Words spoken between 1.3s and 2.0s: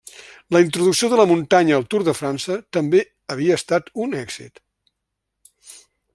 muntanya al